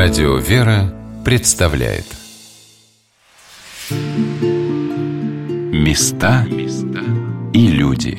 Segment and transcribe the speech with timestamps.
[0.00, 2.04] Радио «Вера» представляет
[5.72, 6.46] Места
[7.52, 8.16] и люди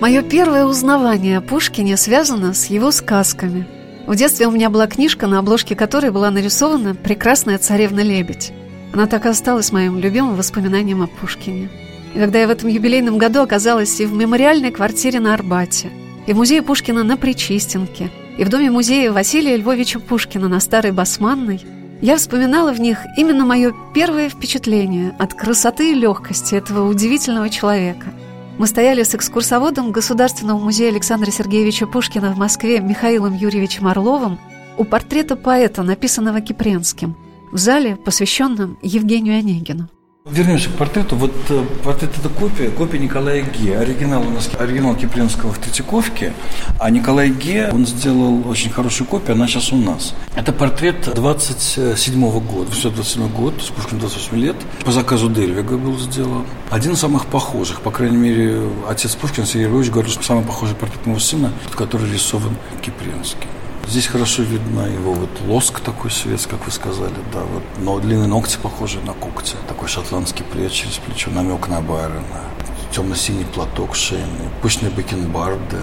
[0.00, 3.68] Мое первое узнавание о Пушкине связано с его сказками.
[4.06, 8.54] В детстве у меня была книжка, на обложке которой была нарисована прекрасная царевна-лебедь.
[8.96, 11.68] Она так и осталась моим любимым воспоминанием о Пушкине.
[12.14, 15.90] И когда я в этом юбилейном году оказалась и в мемориальной квартире на Арбате,
[16.26, 20.92] и в музее Пушкина на Причистенке, и в доме музея Василия Львовича Пушкина на Старой
[20.92, 21.60] Басманной,
[22.00, 28.14] я вспоминала в них именно мое первое впечатление от красоты и легкости этого удивительного человека.
[28.56, 34.38] Мы стояли с экскурсоводом Государственного музея Александра Сергеевича Пушкина в Москве Михаилом Юрьевичем Орловым
[34.78, 37.14] у портрета поэта, написанного Кипренским–
[37.56, 39.88] в зале, посвященном Евгению Онегину.
[40.26, 41.16] Вернемся к портрету.
[41.16, 43.78] Вот э, портрет это копия, копия Николая Ге.
[43.78, 46.34] Оригинал у нас оригинал Кипринского в Третьяковке,
[46.80, 50.14] а Николай Ге, он сделал очень хорошую копию, она сейчас у нас.
[50.34, 55.78] Это портрет 27 -го года, все 27 год, с Пушкин 28 лет, по заказу Дельвига
[55.78, 56.44] был сделан.
[56.70, 60.74] Один из самых похожих, по крайней мере, отец Пушкин, Сергей Львович, говорил, что самый похожий
[60.74, 63.48] портрет моего сына, который рисован Кипринским.
[63.88, 68.26] Здесь хорошо видно его вот лоск такой светский, как вы сказали, да, вот, но длинные
[68.26, 72.42] ногти похожи на когти, такой шотландский плед через плечо, намек на Байрона,
[72.90, 75.78] темно-синий платок шейный, пышные бакенбарды,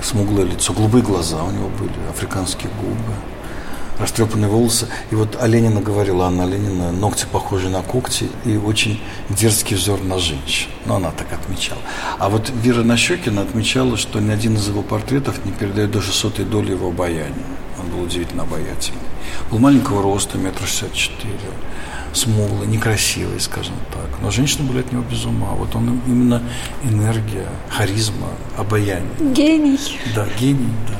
[0.00, 3.14] смуглое лицо, голубые глаза у него были, африканские губы
[4.02, 4.88] растрепанные волосы.
[5.10, 9.00] И вот Оленина говорила, Анна Ленина, ногти похожи на когти и очень
[9.30, 10.68] дерзкий взор на женщин.
[10.86, 11.80] Ну, она так отмечала.
[12.18, 16.44] А вот Вера Нащекина отмечала, что ни один из его портретов не передает даже сотой
[16.44, 17.34] доли его обаяния.
[17.80, 19.00] Он был удивительно обаятельный.
[19.50, 21.38] Был маленького роста, метр шестьдесят четыре
[22.12, 24.20] смуглый, некрасивый, скажем так.
[24.20, 25.50] Но женщины были от него без ума.
[25.52, 26.42] Вот он именно
[26.84, 29.08] энергия, харизма, обаяние.
[29.20, 29.78] Гений.
[30.14, 30.96] Да, гений, да.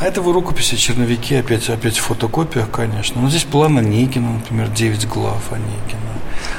[0.00, 3.20] А это вы рукописи, черновики, опять, опять в фотокопиях, конечно.
[3.20, 6.00] Но здесь план Онегина, например, 9 глав Онегина.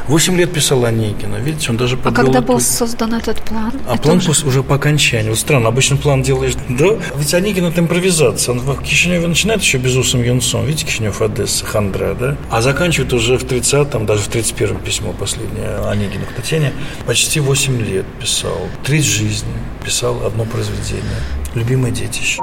[0.07, 2.13] Восемь лет писал Онегина, видите, он даже подвел...
[2.13, 3.73] А когда был создан этот план?
[3.88, 4.46] А это план уже...
[4.46, 5.29] уже по окончании.
[5.29, 6.53] Вот странно, обычно план делаешь...
[6.69, 8.53] Да, ведь Онегин– это импровизация.
[8.53, 10.66] Он в Кишиневе начинает еще безусым юнцом.
[10.66, 12.38] Видите, Кишинев, Одесса, Хандра, да?
[12.50, 16.72] А заканчивает уже в 30-м, даже в 31-м письмо последнее Онегина к Татьяне.
[17.06, 18.57] Почти 8 лет писал.
[18.84, 19.53] Треть жизни
[19.84, 21.03] писал одно произведение.
[21.53, 22.41] «Любимое детище».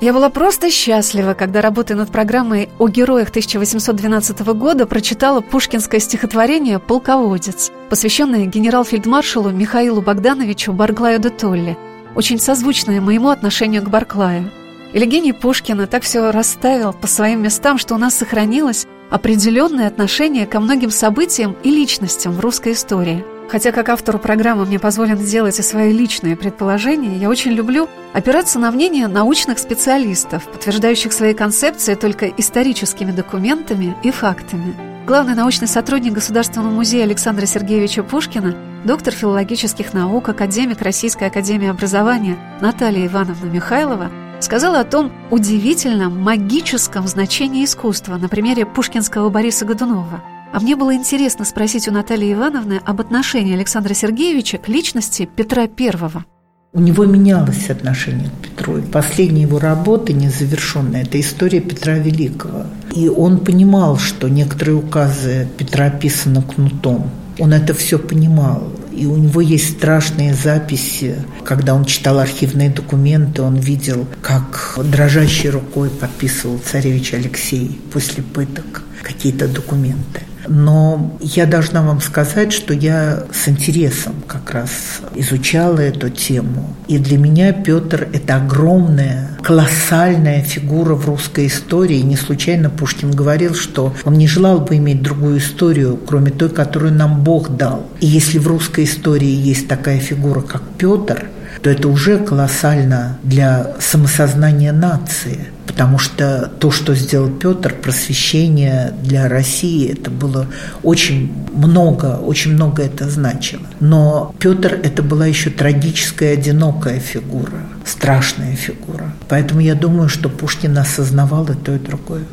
[0.00, 6.78] Я была просто счастлива, когда, работая над программой о героях 1812 года, прочитала пушкинское стихотворение
[6.78, 11.76] «Полководец», посвященное генерал-фельдмаршалу Михаилу Богдановичу Барклаю де Толли,
[12.14, 14.52] очень созвучное моему отношению к Барклаю.
[14.92, 20.46] И гений Пушкина так все расставил по своим местам, что у нас сохранилось определенное отношение
[20.46, 25.58] ко многим событиям и личностям в русской истории– Хотя как автору программы мне позволено сделать
[25.58, 31.94] и свои личные предположения, я очень люблю опираться на мнение научных специалистов, подтверждающих свои концепции
[31.94, 34.76] только историческими документами и фактами.
[35.06, 38.54] Главный научный сотрудник Государственного музея Александра Сергеевича Пушкина,
[38.84, 44.10] доктор филологических наук, академик Российской академии образования Наталья Ивановна Михайлова
[44.40, 50.22] сказала о том удивительном магическом значении искусства на примере пушкинского Бориса Годунова–
[50.58, 55.68] а мне было интересно спросить у Натальи Ивановны об отношении Александра Сергеевича к личности Петра
[55.68, 56.24] Первого.
[56.72, 58.78] У него менялось отношение к Петру.
[58.78, 62.66] И последняя его работа, незавершенная, это история Петра Великого.
[62.92, 67.08] И он понимал, что некоторые указы Петра писаны кнутом.
[67.38, 68.72] Он это все понимал.
[68.90, 71.24] И у него есть страшные записи.
[71.44, 78.82] Когда он читал архивные документы, он видел, как дрожащей рукой подписывал царевич Алексей после пыток
[79.04, 80.22] какие-то документы.
[80.48, 84.70] Но я должна вам сказать, что я с интересом как раз
[85.14, 86.74] изучала эту тему.
[86.88, 91.98] И для меня Петр– это огромная, колоссальная фигура в русской истории.
[91.98, 96.48] И не случайно Пушкин говорил, что он не желал бы иметь другую историю, кроме той,
[96.48, 97.86] которую нам Бог дал.
[98.00, 101.26] И если в русской истории есть такая фигура, как Петр,
[101.62, 109.28] то это уже колоссально для самосознания нации– потому что то, что сделал Петр, просвещение для
[109.28, 110.46] России, это было
[110.82, 113.62] очень много, очень много это значило.
[113.78, 119.12] Но Петр это была еще трагическая, одинокая фигура, страшная фигура.
[119.28, 122.24] Поэтому я думаю, что Пушкин осознавал и то, и другое.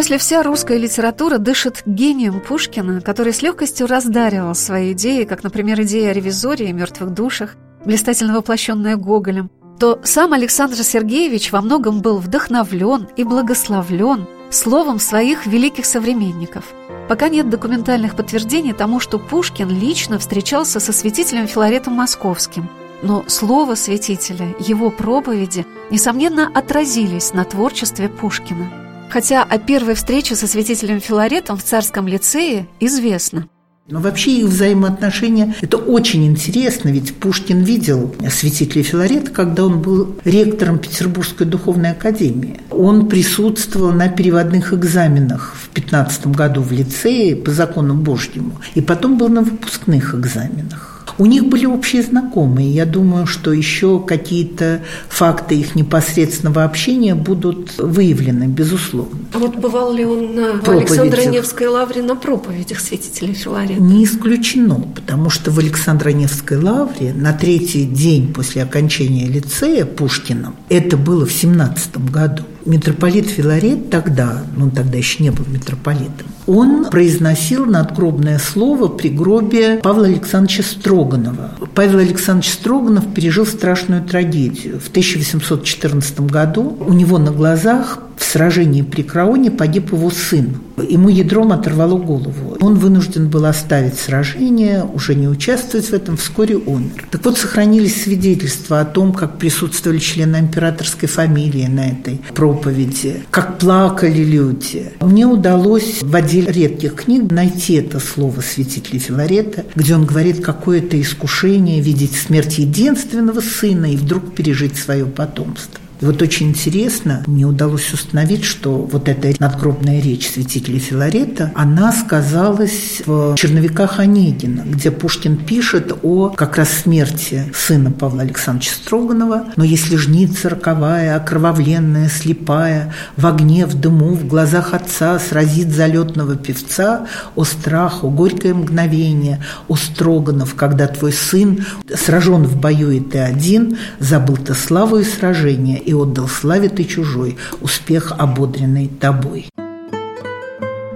[0.00, 5.82] Если вся русская литература дышит гением Пушкина, который с легкостью раздаривал свои идеи, как, например,
[5.82, 12.00] идея о ревизоре и мертвых душах, блистательно воплощенная Гоголем, то сам Александр Сергеевич во многом
[12.00, 16.64] был вдохновлен и благословлен словом своих великих современников.
[17.06, 22.70] Пока нет документальных подтверждений тому, что Пушкин лично встречался со святителем Филаретом Московским.
[23.02, 28.79] Но слово святителя, его проповеди, несомненно, отразились на творчестве Пушкина.
[29.10, 33.48] Хотя о первой встрече со святителем Филаретом в царском лицее известно–
[33.90, 40.16] но вообще их взаимоотношения– это очень интересно, ведь Пушкин видел святителя Филарета, когда он был
[40.24, 42.60] ректором Петербургской духовной академии.
[42.70, 49.18] Он присутствовал на переводных экзаменах в 15 году в лицее по закону Божьему, и потом
[49.18, 50.89] был на выпускных экзаменах.
[51.20, 52.70] У них были общие знакомые.
[52.70, 54.80] Я думаю, что еще какие-то
[55.10, 59.20] факты их непосредственного общения будут выявлены, безусловно.
[59.32, 63.80] А вот бывал ли он на Александро-Невской лавре на проповедях святителя Филарета?
[63.80, 70.96] Не исключено, потому что в Александро-Невской лавре на третий день после окончания лицея Пушкиным, это
[70.96, 76.86] было в 17 году, митрополит Филарет тогда, ну он тогда еще не был митрополитом, он
[76.90, 81.52] произносил надгробное слово при гробе Павла Александровича Строганова.
[81.74, 84.80] Павел Александрович Строганов пережил страшную трагедию.
[84.80, 90.60] В 1814 году у него на глазах в сражении при Краоне погиб его сын.
[90.88, 92.56] Ему ядром оторвало голову.
[92.60, 97.06] Он вынужден был оставить сражение, уже не участвовать в этом, вскоре умер.
[97.10, 103.58] Так вот, сохранились свидетельства о том, как присутствовали члены императорской фамилии на этой проповеди, как
[103.58, 104.92] плакали люди.
[105.00, 110.78] Мне удалось в отделе редких книг найти это слово святителя Филарета, где он говорит, какое
[110.78, 115.79] это искушение видеть смерть единственного сына и вдруг пережить свое потомство.
[116.00, 121.92] И вот очень интересно, мне удалось установить, что вот эта надгробная речь святителя Филарета, она
[121.92, 129.44] сказалась в черновиках Онегина, где Пушкин пишет о как раз смерти сына Павла Александровича Строганова.
[129.56, 136.36] Но если жница роковая, окровавленная, слепая, в огне, в дыму, в глазах отца сразит залетного
[136.36, 137.06] певца,
[137.36, 143.76] о страх, горькое мгновение, о Строганов, когда твой сын сражен в бою, и ты один,
[143.98, 149.48] забыл ты славу и сражение, и отдал славе ты чужой, успех, ободренный тобой.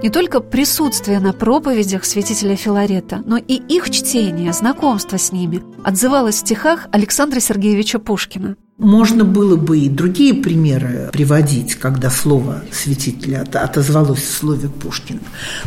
[0.01, 6.35] Не только присутствие на проповедях святителя Филарета, но и их чтение, знакомство с ними отзывалось
[6.35, 8.55] в стихах Александра Сергеевича Пушкина.
[8.77, 15.21] Можно было бы и другие примеры приводить, когда слово святителя отозвалось в слове Пушкина.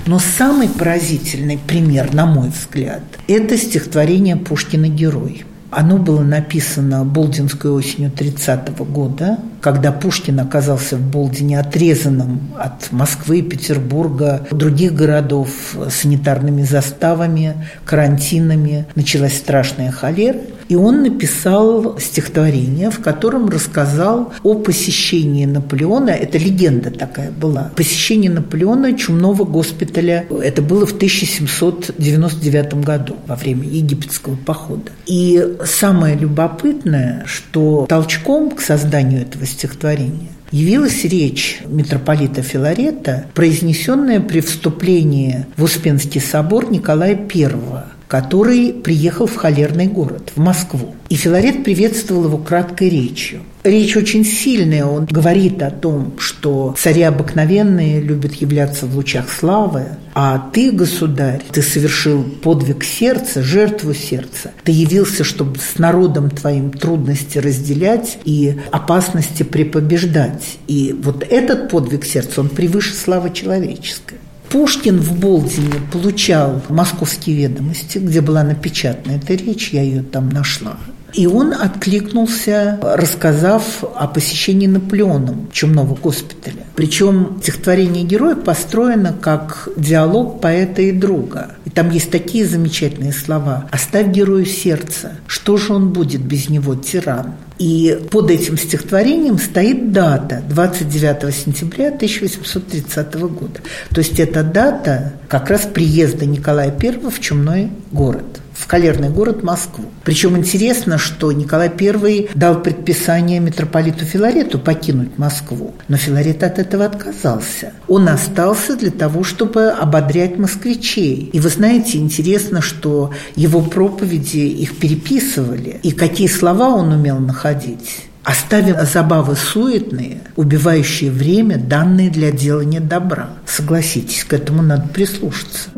[0.06, 5.44] Но самый поразительный пример, на мой взгляд, это стихотворение Пушкина «Герой».
[5.70, 12.92] Оно было написано Болдинской осенью 30 -го года, когда Пушкин оказался в Болдине отрезанным от
[12.92, 15.48] Москвы, Петербурга, других городов
[15.90, 18.86] санитарными заставами, карантинами.
[18.94, 20.38] Началась страшная холера.
[20.68, 28.28] И он написал стихотворение, в котором рассказал о посещении Наполеона, это легенда такая была, посещении
[28.28, 30.26] Наполеона чумного госпиталя.
[30.42, 34.90] Это было в 1799 году, во время египетского похода.
[35.06, 44.40] И самое любопытное, что толчком к созданию этого стихотворения явилась речь митрополита Филарета, произнесенная при
[44.40, 50.94] вступлении в Успенский собор Николая I который приехал в холерный город, в Москву.
[51.10, 53.42] И Филарет приветствовал его краткой речью.
[53.64, 59.88] Речь очень сильная, он говорит о том, что цари обыкновенные любят являться в лучах славы,
[60.20, 64.50] а ты, государь, ты совершил подвиг сердца, жертву сердца.
[64.64, 70.58] Ты явился, чтобы с народом твоим трудности разделять и опасности препобеждать.
[70.66, 74.18] И вот этот подвиг сердца, он превыше славы человеческой.
[74.48, 80.78] Пушкин в Болдине получал московские ведомости, где была напечатана эта речь, я ее там нашла.
[81.14, 86.64] И он откликнулся, рассказав о посещении Наполеоном чумного госпиталя.
[86.74, 91.52] Причем стихотворение героя построено как диалог поэта и друга.
[91.64, 93.68] И там есть такие замечательные слова.
[93.70, 95.12] «Оставь герою сердце.
[95.26, 101.88] Что же он будет без него, тиран?» И под этим стихотворением стоит дата 29 сентября
[101.88, 103.60] 1830 года.
[103.90, 109.42] То есть это дата как раз приезда Николая I в Чумной город в калерный город
[109.42, 109.84] Москву.
[110.04, 116.84] Причем интересно, что Николай I дал предписание митрополиту Филарету покинуть Москву, но Филарет от этого
[116.84, 117.72] отказался.
[117.86, 121.30] Он остался для того, чтобы ободрять москвичей.
[121.32, 128.08] И вы знаете, интересно, что его проповеди их переписывали, и какие слова он умел находить.
[128.24, 133.30] Оставим забавы суетные, убивающие время, данные для делания добра.
[133.46, 135.70] Согласитесь, к этому надо прислушаться.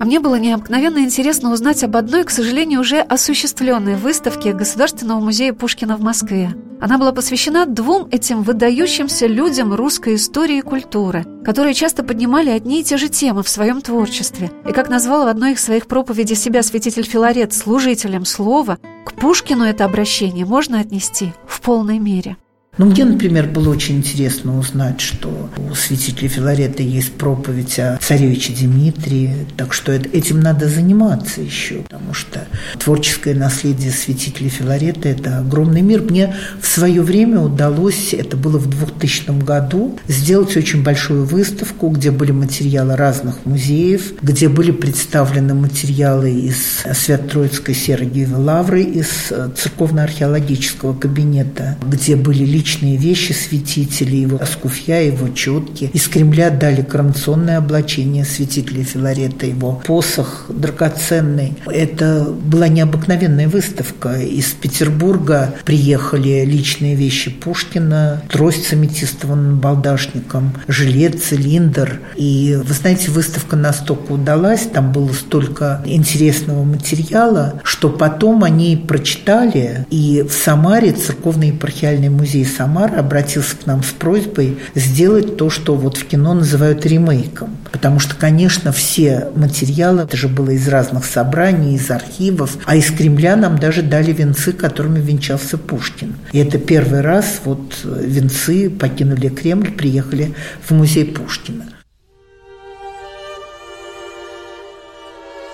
[0.00, 5.52] А мне было необыкновенно интересно узнать об одной, к сожалению, уже осуществленной выставке Государственного музея
[5.52, 6.54] Пушкина в Москве.
[6.80, 12.80] Она была посвящена двум этим выдающимся людям русской истории и культуры, которые часто поднимали одни
[12.80, 14.50] и те же темы в своем творчестве.
[14.66, 19.64] И как назвал в одной из своих проповедей себя святитель Филарет служителем слова, к Пушкину
[19.64, 22.38] это обращение можно отнести в полной мере.
[22.80, 28.54] Ну, мне, например, было очень интересно узнать, что у святителя Филарета есть проповедь о царевиче
[28.54, 32.46] Дмитрии, так что этим надо заниматься еще, потому что
[32.78, 36.00] творческое наследие святителя Филарета– это огромный мир.
[36.00, 42.10] Мне в свое время удалось, это было в 2000 году, сделать очень большую выставку, где
[42.10, 51.76] были материалы разных музеев, где были представлены материалы из Свято-Троицкой Сергиевой Лавры, из церковно-археологического кабинета,
[51.86, 55.90] где были личные вещи святителей, его скуфья, его четки.
[55.92, 61.54] Из Кремля дали коронационное облачение святителя Филарета, его посох драгоценный.
[61.66, 64.20] Это была необыкновенная выставка.
[64.20, 72.00] Из Петербурга приехали личные вещи Пушкина, трость с аметистовым балдашником, жилет, цилиндр.
[72.16, 79.86] И, вы знаете, выставка настолько удалась, там было столько интересного материала, что потом они прочитали,
[79.90, 85.74] и в Самаре церковный епархиальный музей Самара обратился к нам с просьбой сделать то, что
[85.76, 87.56] вот в кино называют ремейком.
[87.72, 92.90] Потому что, конечно, все материалы, это же было из разных собраний, из архивов, а из
[92.90, 96.16] Кремля нам даже дали венцы, которыми венчался Пушкин.
[96.32, 101.79] И это первый раз вот венцы покинули Кремль, приехали в музей Пушкина.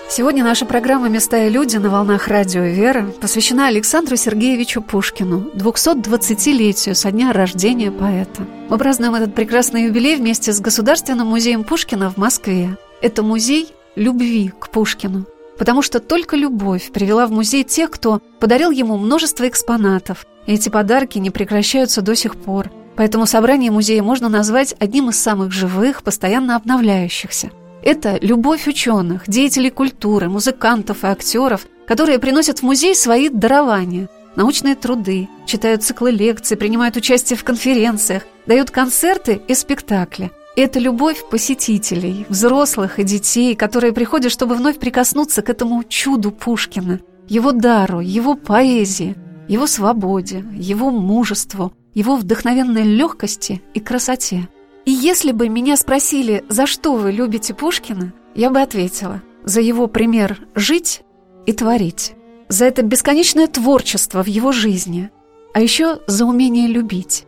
[0.08, 6.94] Сегодня наша программа «Места и люди» на волнах радио «Вера» посвящена Александру Сергеевичу Пушкину, 220-летию
[6.94, 8.46] со дня рождения поэта.
[8.70, 12.78] Мы празднуем этот прекрасный юбилей вместе с Государственным музеем Пушкина в Москве.
[13.02, 15.26] Это музей любви к Пушкину,
[15.58, 20.68] потому что только любовь привела в музей тех, кто подарил ему множество экспонатов, и эти
[20.68, 22.70] подарки не прекращаются до сих пор.
[22.94, 27.50] Поэтому собрание музея можно назвать одним из самых живых, постоянно обновляющихся–
[27.86, 34.74] это любовь ученых, деятелей культуры, музыкантов и актеров, которые приносят в музей свои дарования, научные
[34.74, 40.32] труды, читают циклы лекций, принимают участие в конференциях, дают концерты и спектакли.
[40.56, 46.98] Это любовь посетителей, взрослых и детей, которые приходят, чтобы вновь прикоснуться к этому чуду Пушкина,
[47.28, 49.14] его дару, его поэзии,
[49.46, 54.48] его свободе, его мужеству, его вдохновенной легкости и красоте.
[54.86, 59.88] И если бы меня спросили, за что вы любите Пушкина, я бы ответила, за его
[59.88, 61.02] пример жить
[61.44, 62.14] и творить,
[62.48, 65.10] за это бесконечное творчество в его жизни,
[65.52, 67.26] а еще за умение любить.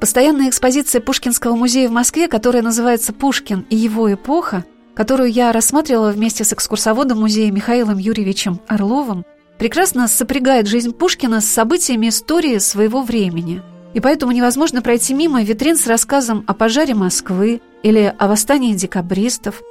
[0.00, 6.10] Постоянная экспозиция Пушкинского музея в Москве, которая называется «Пушкин и его эпоха», которую я рассматривала
[6.10, 9.26] вместе с экскурсоводом музея Михаилом Юрьевичем Орловым,
[9.58, 13.60] прекрасно сопрягает жизнь Пушкина с событиями истории своего времени–
[13.94, 19.62] и поэтому невозможно пройти мимо витрин с рассказом о пожаре Москвы или о восстании декабристов.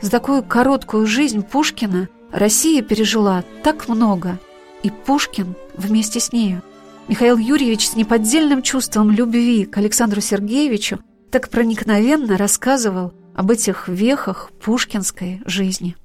[0.00, 4.38] За такую короткую жизнь Пушкина Россия пережила так много,
[4.82, 6.62] и Пушкин вместе с нею.
[7.08, 14.50] Михаил Юрьевич с неподдельным чувством любви к Александру Сергеевичу так проникновенно рассказывал об этих вехах
[14.62, 15.96] пушкинской жизни.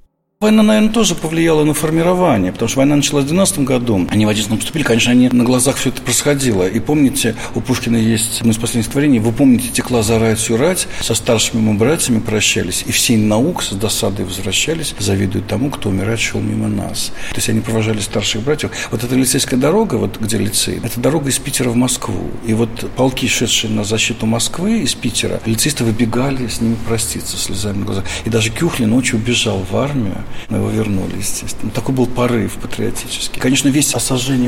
[0.45, 4.07] Война, наверное, тоже повлияла на формирование, потому что война началась в 12 году.
[4.11, 6.67] Они в 11 поступили, конечно, они на глазах все это происходило.
[6.67, 10.87] И помните, у Пушкина есть одно из последних творений, вы помните, текла зарать всю рать,
[11.01, 16.19] со старшими мы братьями прощались, и все наук с досадой возвращались, завидуют тому, кто умирать
[16.19, 17.11] шел мимо нас.
[17.31, 18.69] То есть они провожали старших братьев.
[18.91, 22.29] Вот эта лицейская дорога, вот где лицей, это дорога из Питера в Москву.
[22.45, 27.79] И вот полки, шедшие на защиту Москвы из Питера, лицеисты выбегали с ними проститься слезами
[27.79, 28.05] на глазах.
[28.25, 31.71] И даже Кюхлин ночью убежал в армию, мы его вернули, естественно.
[31.71, 33.39] Такой был порыв патриотический.
[33.39, 33.99] Конечно, весть о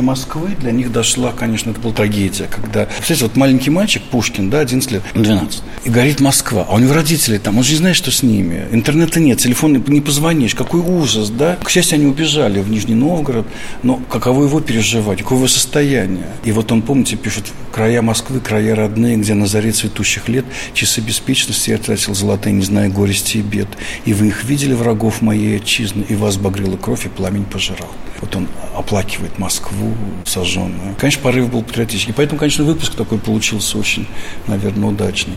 [0.02, 4.60] Москвы для них дошла, конечно, это была трагедия, когда, представляете, вот маленький мальчик, Пушкин, да,
[4.60, 7.96] 11 лет, 12, и горит Москва, а у него родители там, он же не знает,
[7.96, 11.58] что с ними, интернета нет, телефон не позвонишь, какой ужас, да.
[11.64, 13.48] К счастью, они убежали в Нижний Новгород,
[13.84, 16.28] но каково его переживать, какое его состояние.
[16.44, 21.02] И вот он, помните, пишет, края Москвы, края родные, где на заре цветущих лет часы
[21.02, 23.68] беспечности я тратил золотые, не зная горести и бед.
[24.06, 27.90] И вы их видели, врагов моей отчизны, и вас багрила кровь, и пламень пожирал.
[28.22, 29.94] Вот он оплакивает Москву
[30.26, 30.96] сожженную.
[31.00, 32.14] Конечно, порыв был патриотический.
[32.14, 34.08] Поэтому, конечно, выпуск такой получился очень,
[34.48, 35.36] наверное, удачный.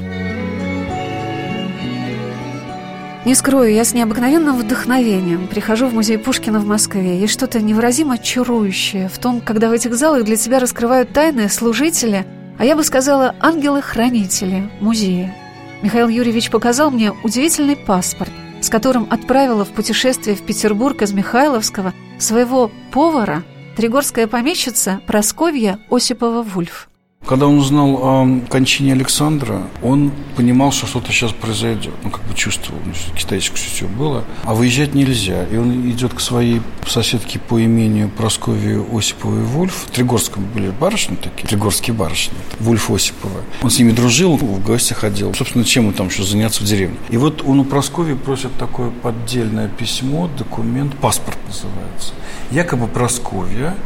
[3.26, 7.20] Не скрою, я с необыкновенным вдохновением прихожу в музей Пушкина в Москве.
[7.20, 12.24] Есть что-то невыразимо чарующее в том, когда в этих залах для тебя раскрывают тайны служители,
[12.58, 15.34] а я бы сказала, ангелы-хранители музея.
[15.82, 21.94] Михаил Юрьевич показал мне удивительный паспорт, с которым отправила в путешествие в Петербург из Михайловского
[22.18, 23.42] своего повара,
[23.76, 26.89] тригорская помещица Просковья Осипова-Вульф.
[27.26, 31.92] Когда он узнал о кончине Александра, он понимал, что что-то сейчас произойдет.
[32.02, 34.24] Он как бы чувствовал, что китайское все было.
[34.42, 35.44] А выезжать нельзя.
[35.44, 39.86] И он идет к своей соседке по имению Прасковьи Осиповой Вульф.
[39.86, 42.34] В Тригорском были барышни такие, тригорские барышни.
[42.58, 43.42] Вульф Осипова.
[43.62, 45.32] Он с ними дружил, в гости ходил.
[45.34, 46.96] Собственно, чем ему там еще заняться в деревне.
[47.10, 52.14] И вот он у Прасковьи просит такое поддельное письмо, документ, паспорт называется.
[52.50, 53.76] Якобы Прасковья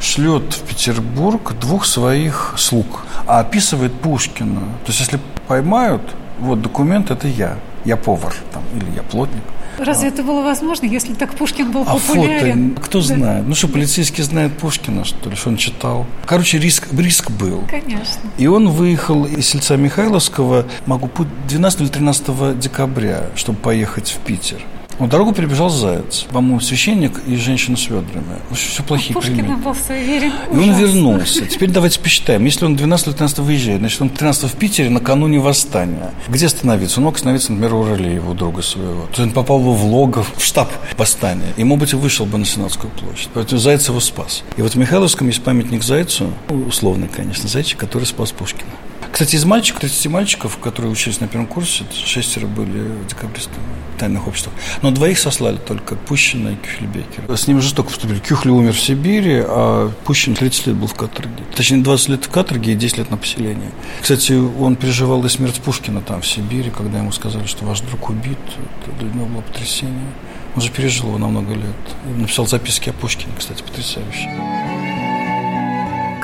[0.00, 4.60] шлет в Петербург двух своих слуг, а описывает Пушкина.
[4.84, 6.02] То есть, если поймают,
[6.38, 9.42] вот документ это я, я повар там, или я плотник.
[9.78, 12.70] Разве это было возможно, если так Пушкин был а популярен?
[12.70, 13.04] фото, кто да.
[13.04, 13.46] знает?
[13.46, 16.06] Ну что, полицейский знает Пушкина, что ли, что он читал?
[16.24, 17.64] Короче, риск, риск был.
[17.68, 18.22] Конечно.
[18.38, 21.10] И он выехал из сельца Михайловского, могу,
[21.48, 24.62] 12 или 13 декабря, чтобы поехать в Питер.
[24.98, 26.26] Ну, дорогу перебежал заяц.
[26.30, 28.38] По-моему, священник и женщина с ведрами.
[28.52, 29.62] Все плохие Пушкина приметы.
[29.62, 30.32] был суеверен.
[30.52, 31.44] И он вернулся.
[31.46, 32.44] Теперь давайте посчитаем.
[32.44, 36.12] Если он 12 или 13 выезжает, значит, он 13 в Питере накануне восстания.
[36.28, 37.00] Где остановиться?
[37.00, 39.02] Он мог остановиться, например, у Ролеева, у друга своего.
[39.02, 41.52] То есть он попал бы в логов, в штаб восстания.
[41.56, 43.28] И, может быть, и вышел бы на Сенатскую площадь.
[43.34, 44.44] Поэтому Заяц его спас.
[44.56, 48.70] И вот в Михайловском есть памятник Зайцу, условный, конечно, Зайчик, который спас Пушкина.
[49.16, 53.64] Кстати, из мальчиков, 30 мальчиков, которые учились на первом курсе, шестеро были декабристами
[53.98, 54.54] тайных обществах.
[54.82, 57.34] Но двоих сослали только Пущина и Кюхельбекера.
[57.34, 58.18] С ним жестоко поступили.
[58.18, 61.44] Кюхли умер в Сибири, а Пущин 30 лет был в каторге.
[61.54, 63.70] Точнее, 20 лет в каторге и 10 лет на поселении.
[64.02, 68.10] Кстати, он переживал и смерть Пушкина там, в Сибири, когда ему сказали, что ваш друг
[68.10, 68.36] убит.
[68.82, 70.12] Это для него было потрясение.
[70.54, 71.64] Он же пережил его на много лет.
[72.04, 74.65] И написал записки о Пушкине, кстати, потрясающие.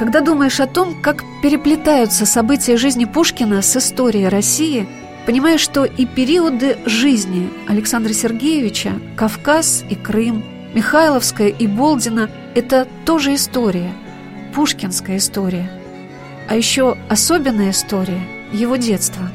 [0.03, 4.89] Когда думаешь о том, как переплетаются события жизни Пушкина с историей России,
[5.27, 10.43] понимаешь, что и периоды жизни Александра Сергеевича, Кавказ и Крым,
[10.75, 13.93] Михайловская и Болдина– это тоже история,
[14.53, 15.71] пушкинская история.
[16.49, 19.31] А еще особенная история– его детство.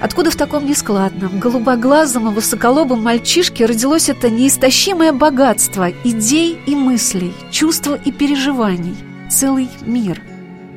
[0.00, 7.34] Откуда в таком нескладном, голубоглазом и высоколобом мальчишке родилось это неистощимое богатство идей и мыслей,
[7.50, 8.96] чувств и переживаний–
[9.30, 10.22] целый мир.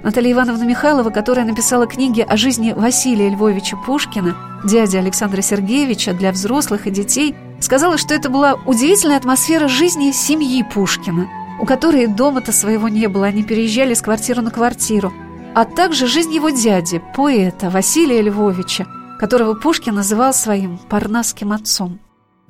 [0.04, 4.36] Наталья Ивановна Михайлова, которая написала книги о жизни Василия Львовича Пушкина,
[4.66, 10.64] дяди Александра Сергеевича для взрослых и детей, сказала, что это была удивительная атмосфера жизни семьи
[10.64, 11.28] Пушкина,
[11.60, 15.14] у которой дома-то своего не было, они переезжали с квартиры на квартиру,
[15.54, 18.88] а также жизнь его дяди, поэта Василия Львовича,
[19.20, 22.00] которого Пушкин называл своим парнасским отцом.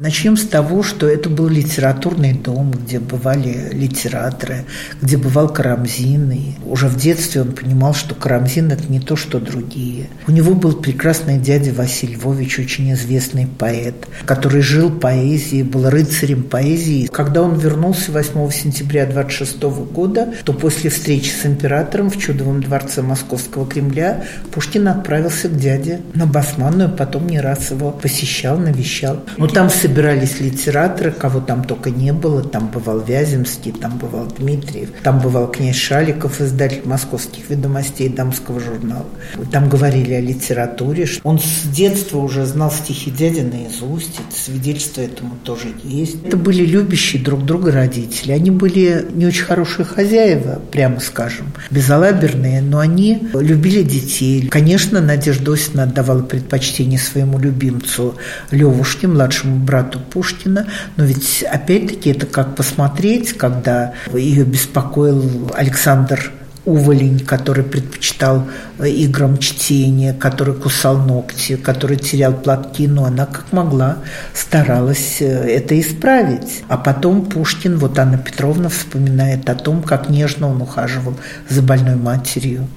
[0.01, 4.65] Начнем с того, что это был литературный дом, где бывали литераторы,
[4.99, 6.31] где бывал Карамзин.
[6.31, 10.07] И уже в детстве он понимал, что Карамзин– это не то, что другие.
[10.25, 16.41] У него был прекрасный дядя Василий Львович, очень известный поэт, который жил поэзией, был рыцарем
[16.41, 17.05] поэзии.
[17.05, 19.61] Когда он вернулся 8 сентября 26
[19.93, 26.01] года, то после встречи с императором в Чудовом дворце Московского Кремля Пушкин отправился к дяде
[26.15, 29.23] на Басманную, потом не раз его посещал, навещал.
[29.37, 32.41] Но там собирались литераторы, кого там только не было.
[32.41, 39.06] Там бывал Вяземский, там бывал Дмитриев, там бывал князь Шаликов, издатель московских ведомостей дамского журнала.
[39.51, 41.08] Там говорили о литературе.
[41.23, 44.19] Он с детства уже знал стихи дяди наизусть.
[44.19, 46.25] Это свидетельство этому тоже есть.
[46.25, 48.32] Это были любящие друг друга родители.
[48.32, 54.47] Они были не очень хорошие хозяева, прямо скажем, безалаберные, но они любили детей.
[54.47, 58.15] Конечно, Надежда Осина отдавала предпочтение своему любимцу
[58.51, 60.67] Левушке, младшему брату брату Пушкина.
[60.98, 66.32] Но ведь опять-таки это как посмотреть, когда ее беспокоил Александр
[66.63, 73.52] уволень, который предпочитал э, играм чтения, который кусал ногти, который терял платки, но она как
[73.52, 73.98] могла
[74.36, 76.63] старалась э, это исправить.
[76.67, 81.15] А потом Пушкин, вот Анна Петровна вспоминает о том, как нежно он ухаживал
[81.50, 82.67] за больной матерью.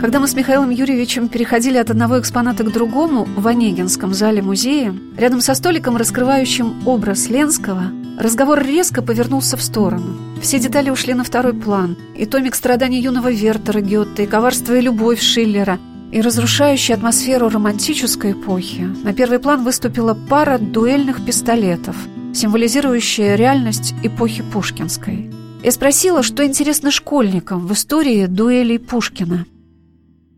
[0.00, 4.94] Когда мы с Михаилом Юрьевичем переходили от одного экспоната к другому в Онегинском зале музея,
[5.16, 7.84] рядом со столиком, раскрывающим образ Ленского,
[8.18, 10.16] разговор резко повернулся в сторону.
[10.42, 11.96] Все детали ушли на второй план.
[12.16, 15.78] И томик страданий юного Вертера Гетте, и коварство и любовь Шиллера,
[16.10, 18.88] и разрушающая атмосферу романтической эпохи.
[19.04, 21.96] На первый план выступила пара дуэльных пистолетов,
[22.34, 25.30] символизирующая реальность эпохи Пушкинской.
[25.62, 29.46] Я спросила, что интересно школьникам в истории дуэлей Пушкина–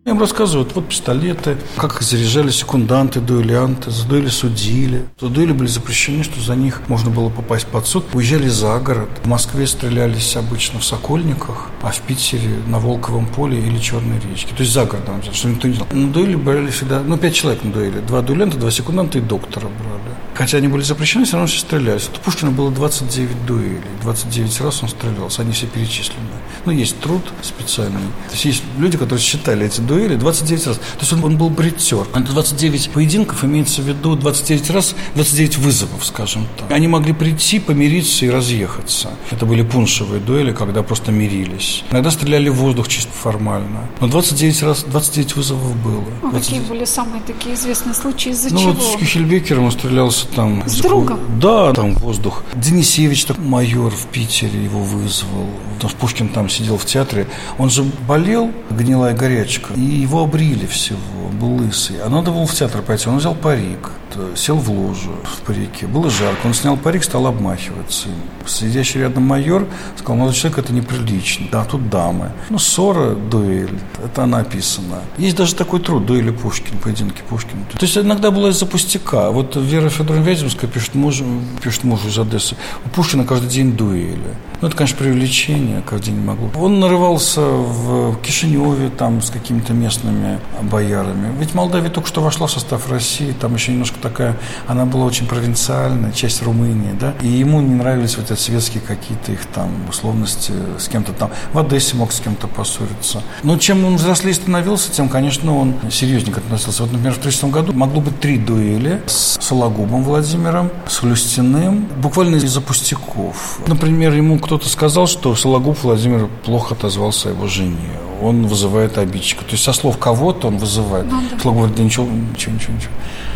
[0.07, 5.05] Им рассказывают, вот пистолеты, как их заряжали секунданты, дуэлянты, за дуэли судили.
[5.21, 8.05] За дуэли были запрещены, что за них можно было попасть под суд.
[8.15, 9.09] Уезжали за город.
[9.25, 14.55] В Москве стрелялись обычно в Сокольниках, а в Питере на Волковом поле или Черной речке.
[14.55, 15.89] То есть за городом, что никто не знал.
[15.91, 17.99] На дуэли брали всегда, ну, пять человек на дуэли.
[18.07, 20.15] Два дуэлянта, два секунданта и доктора брали.
[20.37, 22.09] Хотя они были запрещены, все равно все стрелялись.
[22.15, 23.81] У Пушкина было 29 дуэлей.
[24.03, 26.21] 29 раз он стрелялся, они все перечислены.
[26.65, 27.99] Ну, есть труд специальный.
[28.29, 30.77] То есть есть люди, которые считали эти дуэли дуэли 29 раз.
[30.77, 32.07] То есть он, он был бритер.
[32.15, 36.71] Это 29 поединков, имеется в виду 29 раз, 29 вызовов, скажем так.
[36.71, 39.11] Они могли прийти, помириться и разъехаться.
[39.31, 41.85] Это были пуншевые дуэли, когда просто мирились.
[41.91, 43.89] Иногда стреляли в воздух чисто формально.
[44.01, 46.05] Но 29 раз, 29 вызовов было.
[46.23, 48.73] А какие были самые такие известные случаи, из-за ну, чего?
[48.73, 50.63] вот с Кюхельбекером он стрелялся там.
[50.67, 51.21] С другом?
[51.41, 52.45] Да, там воздух.
[52.55, 55.47] Денисевич, так, майор в Питере его вызвал.
[55.75, 57.27] Потому что Пушкин там сидел в театре.
[57.59, 59.75] Он же болел, гнилая горячка.
[59.75, 60.99] И его обрили всего,
[61.39, 61.97] был лысый.
[62.03, 63.91] А надо было в театр пойти, он взял парик,
[64.35, 65.87] сел в ложу в парике.
[65.87, 68.09] Было жарко, он снял парик, стал обмахиваться.
[68.47, 71.47] Сидящий рядом майор сказал, молодой человек, это неприлично.
[71.53, 72.33] Да, тут дамы.
[72.49, 75.01] Ну, ссора, дуэль, это написано.
[75.19, 77.65] Есть даже такой труд, дуэли Пушкин, поединки Пушкина.
[77.79, 79.31] То есть иногда было из-за пустяка.
[79.31, 81.25] Вот Вера Федоровна Вяземская пишет мужу,
[81.63, 84.35] пишет мужу из Одессы, у Пушкина каждый день дуэли.
[84.61, 86.51] Ну, это, конечно, привлечение, каждый день не могло.
[86.57, 91.35] Он нарывался в Кишиневе там с какими-то местными боярами.
[91.39, 95.27] Ведь Молдавия только что вошла в состав России, там еще немножко такая, она была очень
[95.27, 100.53] провинциальная, часть Румынии, да, и ему не нравились вот эти светские какие-то их там условности
[100.79, 101.31] с кем-то там.
[101.53, 103.23] В Одессе мог с кем-то поссориться.
[103.43, 106.83] Но чем он взрослее становился, тем, конечно, он серьезненько относился.
[106.83, 112.37] Вот, например, в 30 году могло быть три дуэли с Сологубом Владимиром, с Люстяным, буквально
[112.37, 113.59] из-за пустяков.
[113.67, 117.91] Например, ему кто-то сказал, что Сологуб Владимир плохо отозвался о его жене.
[118.23, 119.45] Он вызывает обидчика.
[119.45, 121.07] То есть со слов кого-то он вызывает.
[121.11, 121.39] Ну, да.
[121.39, 122.93] Сологуб говорит, да ничего, ничего, ничего, ничего.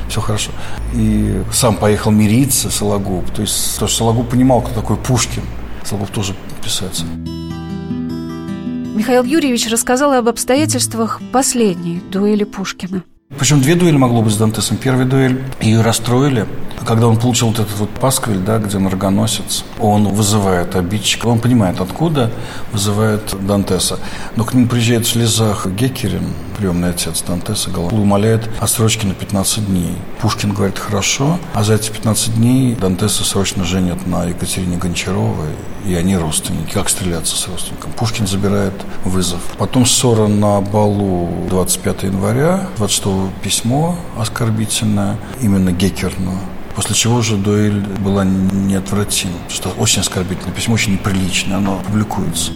[0.09, 0.51] Все хорошо.
[0.95, 3.29] И сам поехал мириться Сологуб.
[3.31, 5.43] То есть, то, что Сологуб понимал, кто такой Пушкин.
[5.85, 7.05] Сологуб тоже писается.
[8.95, 13.03] Михаил Юрьевич рассказал об обстоятельствах последней дуэли Пушкина.
[13.39, 14.77] Причем две дуэли могло быть с Дантесом.
[14.77, 16.47] Первая дуэль ее расстроили,
[16.87, 21.81] когда он получил вот этот вот пасквиль, да, где наргоносец, он вызывает обидчика, он понимает,
[21.81, 22.31] откуда
[22.73, 23.99] вызывает Дантеса.
[24.37, 29.97] Но к ним приезжает в слезах Геккерин, приемный отец Дантеса, умоляет отсрочки на 15 дней.
[30.21, 35.51] Пушкин говорит, хорошо, а за эти 15 дней Дантеса срочно женят на Екатерине Гончаровой,
[35.87, 36.73] и они родственники.
[36.73, 37.93] Как стреляться с родственником?
[37.93, 39.41] Пушкин забирает вызов.
[39.59, 46.39] Потом ссора на балу 25 января, 26 письмо оскорбительное, именно Геккерну.
[46.81, 49.35] После чего же дуэль была неотвратима.
[49.51, 52.53] Что очень оскорбительное письмо, очень неприличное, оно публикуется.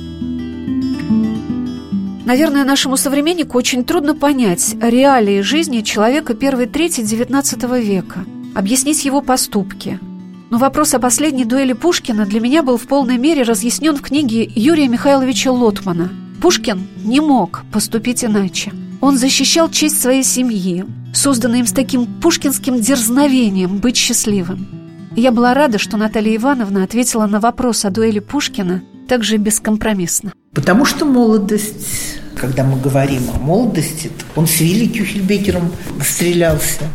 [2.24, 9.20] Наверное, нашему современнику очень трудно понять реалии жизни человека первой трети XIX века, объяснить его
[9.20, 10.00] поступки.
[10.48, 14.50] Но вопрос о последней дуэли Пушкина для меня был в полной мере разъяснен в книге
[14.56, 16.10] Юрия Михайловича Лотмана.
[16.40, 18.72] Пушкин не мог поступить иначе.
[19.04, 24.66] Он защищал честь своей семьи, созданной им с таким пушкинским дерзновением быть счастливым.
[25.14, 30.32] Я была рада, что Наталья Ивановна ответила на вопрос о дуэли Пушкина также бескомпромиссно.
[30.54, 35.70] Потому что молодость, когда мы говорим о молодости, он с Вилли Кюхельбекером
[36.02, 36.88] стрелялся,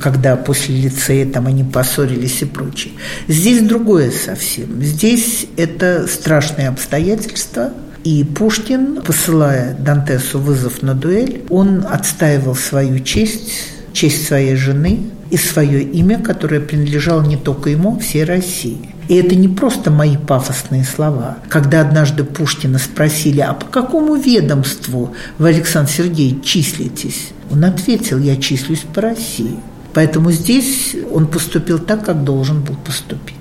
[0.00, 2.92] когда после лицея там они поссорились и прочее.
[3.26, 4.80] Здесь другое совсем.
[4.80, 7.72] Здесь это страшные обстоятельства,
[8.04, 13.52] и Пушкин, посылая Дантесу вызов на дуэль, он отстаивал свою честь,
[13.92, 18.94] честь своей жены и свое имя, которое принадлежало не только ему, а всей России.
[19.08, 21.38] И это не просто мои пафосные слова.
[21.48, 27.30] Когда однажды Пушкина спросили, а по какому ведомству вы, Александр Сергеевич, числитесь?
[27.50, 29.56] Он ответил, я числюсь по России.
[29.92, 33.36] Поэтому здесь он поступил так, как должен был поступить.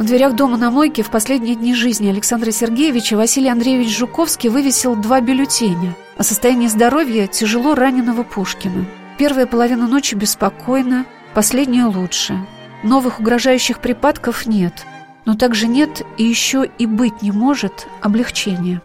[0.00, 4.96] В дверях дома на мойке в последние дни жизни Александра Сергеевича Василий Андреевич Жуковский вывесил
[4.96, 8.86] два бюллетеня о состоянии здоровья тяжело раненого Пушкина.
[9.18, 12.46] Первая половина ночи беспокойна, последняя лучше–
[12.82, 14.86] Новых угрожающих припадков нет,
[15.26, 18.80] но также нет и еще и быть не может облегчения.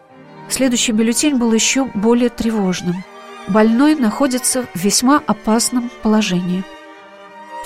[0.50, 3.04] Следующий бюллетень был еще более тревожным.
[3.48, 6.62] Больной находится в весьма опасном положении.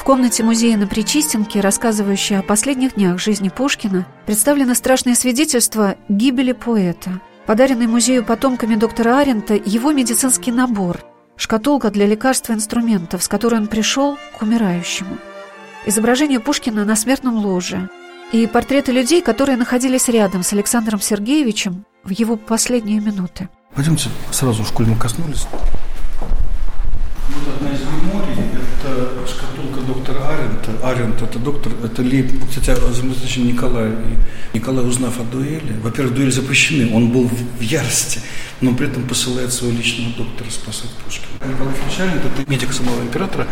[0.01, 6.53] В комнате музея на Причистенке, рассказывающей о последних днях жизни Пушкина, представлено страшное свидетельство гибели
[6.53, 7.21] поэта.
[7.45, 11.05] Подаренный музею потомками доктора Арента его медицинский набор–
[11.37, 15.19] шкатулка для лекарств и инструментов, с которой он пришел к умирающему–
[15.85, 17.91] изображение Пушкина на смертном ложе
[18.33, 23.51] и портреты людей, которые находились рядом с Александром Сергеевичем в его последние минуты.
[23.75, 25.47] Пойдемте сразу в мы коснулись.
[27.29, 28.35] Вот одна из меморий–
[28.83, 29.21] это
[29.95, 30.71] доктора Арента.
[30.83, 33.93] Арент– это доктор, это ли, кстати, замечательно Николай.
[34.55, 38.21] Николай, узнав о дуэли, во-первых, дуэль запрещены, он был в ярости,
[38.61, 41.29] но при этом посылает своего личного доктора спасать Пушкина.
[41.51, 43.49] Николай Арент– это медик самого императора,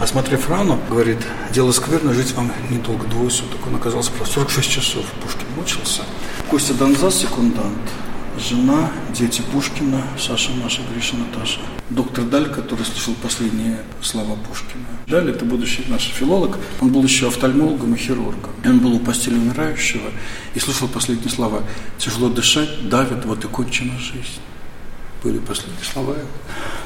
[0.00, 1.18] осмотрев рану, говорит,
[1.52, 3.66] дело скверно, жить вам недолго, двое суток.
[3.66, 6.02] Он оказался просто 46 часов, Пушкин мучился.
[6.50, 7.90] Костя Донзас, секундант,
[8.38, 11.60] жена, дети Пушкина, Саша, Маша, Гриша, Наташа.
[11.90, 14.84] Доктор Даль, который слышал последние слова Пушкина.
[15.06, 16.58] Даль– это будущий наш филолог.
[16.80, 18.50] Он был еще офтальмологом и хирургом.
[18.64, 20.10] И он был у постели умирающего
[20.54, 21.62] и слышал последние слова.
[21.98, 24.40] «Тяжело дышать, давит, вот и кончена жизнь»
[25.22, 26.14] были последние слова.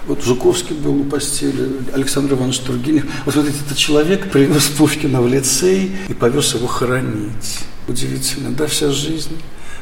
[0.07, 3.05] Вот Жуковский был у постели, Александр Иванович Тургенев.
[3.27, 7.61] Вот смотрите, этот человек привез Пушкина в лицей и повез его хоронить.
[7.87, 9.37] Удивительно, да, вся жизнь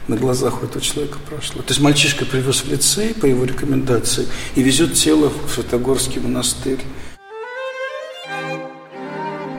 [0.08, 1.62] на глазах у этого человека прошло.
[1.62, 6.80] То есть мальчишка привез в лицей по его рекомендации и везет тело в Святогорский монастырь.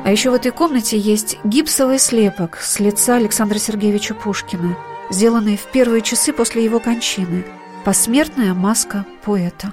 [0.04, 4.76] А еще в этой комнате есть гипсовый слепок с лица Александра Сергеевича Пушкина,
[5.12, 7.46] сделанный в первые часы после его кончины.
[7.86, 9.72] Посмертная маска поэта.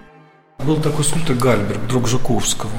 [0.58, 2.70] Был такой скульптор Гальберг, друг Жуковского.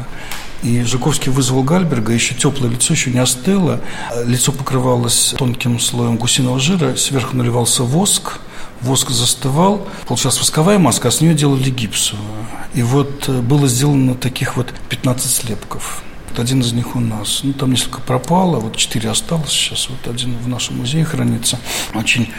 [0.64, 3.80] И Жуковский вызвал Гальберга, еще теплое лицо еще не остыло.
[4.26, 8.40] Лицо покрывалось тонким слоем гусиного жира, сверху наливался воск,
[8.82, 12.46] воск застывал, получалась восковая маска, а с нее делали гипсовую.
[12.74, 16.04] И вот э, было сделано таких вот 15 слепков.
[16.30, 17.42] Вот один из них у нас.
[17.44, 19.90] Ну, там несколько пропало, вот четыре осталось сейчас.
[19.90, 21.60] Вот один в нашем музее хранится.
[21.94, 22.32] Очень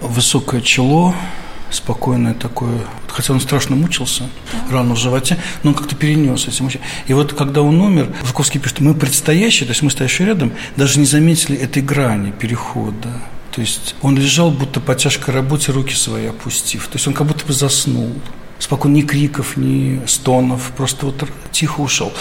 [0.00, 1.14] высокое чело,
[1.70, 4.76] спокойное такое, хотя он страшно мучился, да.
[4.76, 6.84] рану в животе, но он как-то перенес эти мучения.
[7.06, 10.98] И вот когда он умер, Жуковский пишет, мы предстоящие, то есть мы стоящие рядом, даже
[10.98, 13.22] не заметили этой грани перехода.
[13.52, 16.86] То есть он лежал, будто по тяжкой работе руки свои опустив.
[16.86, 18.12] То есть он как будто бы заснул.
[18.58, 22.12] Спокойно, ни криков, ни стонов, просто вот тихо ушел.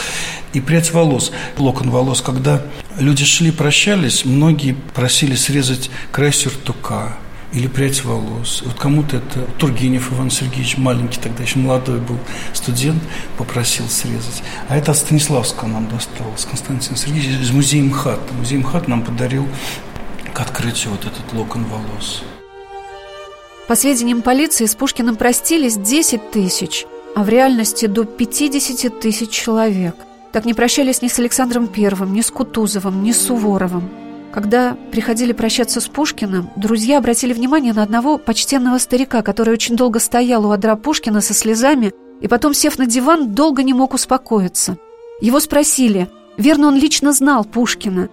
[0.54, 2.64] И прядь волос, локон волос, когда
[2.98, 7.18] люди шли, прощались, многие просили срезать край сюртука,
[7.54, 8.62] или прядь волос.
[8.66, 12.18] Вот кому-то это Тургенев Иван Сергеевич, маленький тогда, еще молодой был
[12.54, 13.02] студент,
[13.38, 14.44] попросил срезать.
[14.68, 18.20] А это от Станиславского нам досталось, Константин Сергеевич из музея МХАТ.
[18.38, 19.48] Музей МХАТ нам подарил
[20.34, 22.24] к открытию вот этот локон волос.
[23.68, 29.96] По сведениям полиции, с Пушкиным простились 10 тысяч, а в реальности до 50 тысяч человек.
[30.32, 34.07] Так не прощались ни с Александром Первым, ни с Кутузовым, ни с Суворовым.
[34.32, 40.00] Когда приходили прощаться с Пушкиным, друзья обратили внимание на одного почтенного старика, который очень долго
[40.00, 44.78] стоял у одра Пушкина со слезами и потом, сев на диван, долго не мог успокоиться.
[45.22, 48.10] Его спросили, верно, он лично знал Пушкина.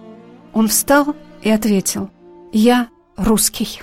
[0.53, 2.09] Он встал и ответил,
[2.53, 3.81] «Я русский».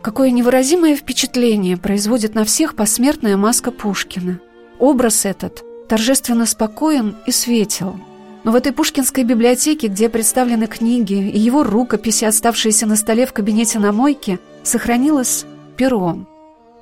[0.00, 4.40] Какое невыразимое впечатление производит на всех посмертная маска Пушкина.
[4.78, 7.96] Образ этот торжественно спокоен и светел–
[8.44, 13.32] но в этой пушкинской библиотеке, где представлены книги и его рукописи, оставшиеся на столе в
[13.32, 15.44] кабинете на мойке, сохранилось
[15.76, 16.26] перо.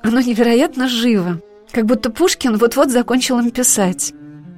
[0.01, 4.13] Оно невероятно живо, как будто Пушкин вот-вот закончил им писать.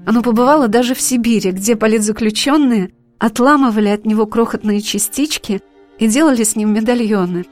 [0.05, 5.61] Оно побывало даже в Сибири, где политзаключенные отламывали от него крохотные частички
[5.99, 7.45] и делали с ним медальоны.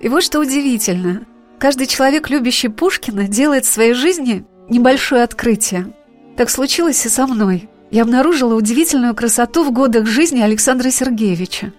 [0.00, 1.26] И вот что удивительно.
[1.58, 5.94] Каждый человек, любящий Пушкина, делает в своей жизни небольшое открытие.
[6.36, 11.72] Так случилось и со мной– я обнаружила удивительную красоту в годах жизни Александра Сергеевича.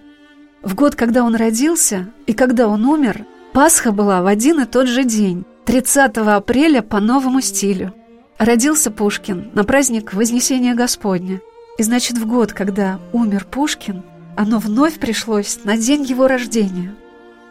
[0.62, 4.88] В год, когда он родился и когда он умер, Пасха была в один и тот
[4.88, 7.94] же день, 30 апреля по новому стилю.
[8.38, 11.40] Родился Пушкин на праздник Вознесения Господня.
[11.76, 14.02] И значит, в год, когда умер Пушкин,
[14.36, 16.94] оно вновь пришлось на день его рождения.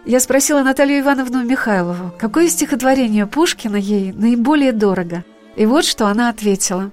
[0.06, 5.26] Я спросила Наталью Ивановну Михайлову, какое стихотворение Пушкина ей наиболее дорого.
[5.58, 6.92] И вот что она ответила.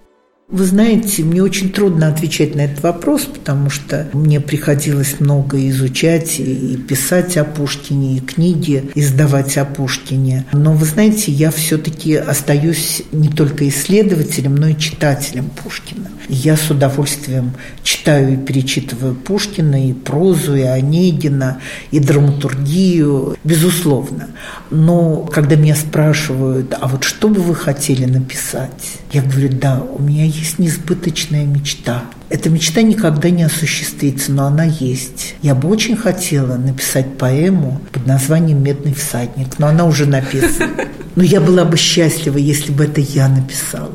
[0.51, 6.39] Вы знаете, мне очень трудно отвечать на этот вопрос, потому что мне приходилось много изучать
[6.39, 10.45] и писать о Пушкине, и книги издавать о Пушкине.
[10.53, 16.11] Но вы знаете, я все-таки остаюсь не только исследователем, но и читателем Пушкина.
[16.29, 17.53] Я с удовольствием
[17.83, 21.59] читаю и перечитываю Пушкина, и прозу, и Онегина,
[21.91, 24.29] и драматургию, безусловно.
[24.71, 28.99] Но когда меня спрашивают, а вот что бы вы хотели написать?
[29.11, 32.05] Я говорю, да, у меня есть несбыточная мечта.
[32.29, 35.35] Эта мечта никогда не осуществится, но она есть.
[35.43, 40.73] Я бы очень хотела написать поэму под названием «Медный всадник», но она уже написана.
[41.17, 43.95] Но я была бы счастлива, если бы это я написала.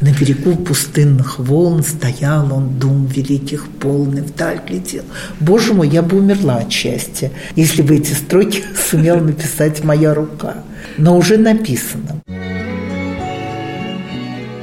[0.00, 5.04] На берегу пустынных волн стоял он, дум великих полный, вдаль глядел.
[5.40, 10.64] Боже мой, я бы умерла от счастья, если бы эти строки сумела написать моя рука.
[10.98, 12.22] Но уже написано.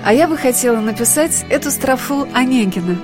[0.03, 2.97] А я бы хотела написать эту строфу Онегина.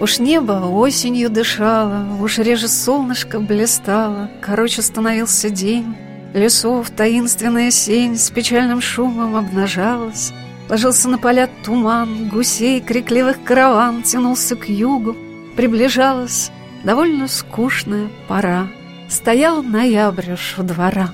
[0.00, 5.94] Уж небо осенью дышало, уж реже солнышко блистало, короче становился день,
[6.34, 10.32] лесов таинственная сень с печальным шумом обнажалась,
[10.68, 15.14] Ложился на поля туман, гусей крикливых караван Тянулся к югу,
[15.56, 16.50] приближалась
[16.82, 18.68] довольно скучная пора.
[19.08, 21.10] Стоял ноябрь у двора.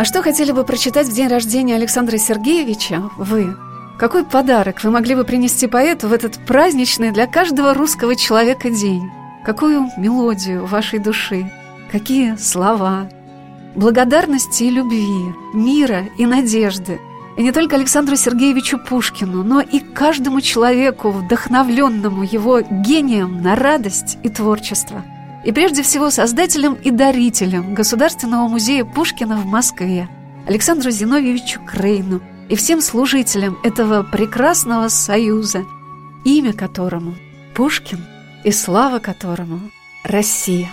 [0.00, 3.54] А что хотели бы прочитать в день рождения Александра Сергеевича вы?
[3.98, 9.10] Какой подарок вы могли бы принести поэту в этот праздничный для каждого русского человека день?
[9.44, 11.52] Какую мелодию вашей души?
[11.92, 13.10] Какие слова?
[13.76, 16.98] Благодарности и любви, мира и надежды–
[17.36, 24.18] и не только Александру Сергеевичу Пушкину, но и каждому человеку, вдохновленному его гением на радость
[24.22, 25.04] и творчество.
[25.44, 30.08] И прежде всего создателем и дарителем Государственного музея Пушкина в Москве,
[30.46, 35.64] Александру Зиновьевичу Крейну и всем служителям этого прекрасного союза,
[36.24, 37.14] имя которому
[37.54, 38.04] Пушкин
[38.44, 39.60] и слава которому
[40.04, 40.68] Россия.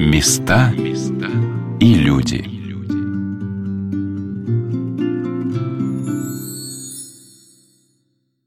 [0.00, 0.72] Места
[1.80, 2.57] и люди.